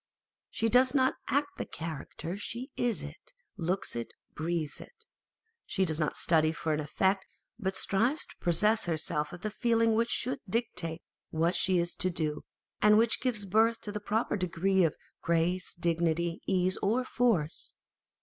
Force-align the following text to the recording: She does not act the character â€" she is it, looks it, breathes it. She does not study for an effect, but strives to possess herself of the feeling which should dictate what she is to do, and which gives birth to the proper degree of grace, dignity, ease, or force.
She 0.49 0.67
does 0.67 0.95
not 0.95 1.13
act 1.27 1.59
the 1.59 1.65
character 1.65 2.29
â€" 2.29 2.39
she 2.41 2.71
is 2.75 3.03
it, 3.03 3.33
looks 3.55 3.95
it, 3.95 4.15
breathes 4.33 4.81
it. 4.81 5.05
She 5.67 5.85
does 5.85 5.99
not 5.99 6.17
study 6.17 6.51
for 6.51 6.73
an 6.73 6.79
effect, 6.79 7.27
but 7.59 7.75
strives 7.77 8.25
to 8.25 8.35
possess 8.39 8.85
herself 8.85 9.31
of 9.31 9.41
the 9.41 9.51
feeling 9.51 9.93
which 9.93 10.09
should 10.09 10.39
dictate 10.49 11.03
what 11.29 11.55
she 11.55 11.77
is 11.77 11.93
to 11.97 12.09
do, 12.09 12.41
and 12.81 12.97
which 12.97 13.21
gives 13.21 13.45
birth 13.45 13.79
to 13.81 13.91
the 13.91 13.99
proper 13.99 14.35
degree 14.37 14.83
of 14.83 14.95
grace, 15.21 15.75
dignity, 15.75 16.41
ease, 16.47 16.77
or 16.77 17.03
force. 17.03 17.75